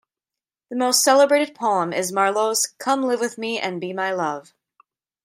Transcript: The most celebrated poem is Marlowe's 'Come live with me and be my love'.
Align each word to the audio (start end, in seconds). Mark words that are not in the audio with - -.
The 0.71 0.75
most 0.75 1.03
celebrated 1.03 1.53
poem 1.53 1.93
is 1.93 2.11
Marlowe's 2.11 2.65
'Come 2.79 3.03
live 3.03 3.19
with 3.19 3.37
me 3.37 3.59
and 3.59 3.79
be 3.79 3.93
my 3.93 4.11
love'. 4.11 4.51